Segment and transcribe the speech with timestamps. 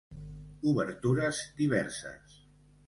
[0.71, 2.39] Obertures diverses.